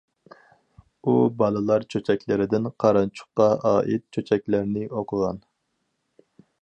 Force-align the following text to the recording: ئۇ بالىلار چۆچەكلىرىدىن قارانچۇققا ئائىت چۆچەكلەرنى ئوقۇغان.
ئۇ 1.03 1.13
بالىلار 1.41 1.85
چۆچەكلىرىدىن 1.95 2.67
قارانچۇققا 2.85 3.47
ئائىت 3.73 4.05
چۆچەكلەرنى 4.17 4.89
ئوقۇغان. 4.89 5.39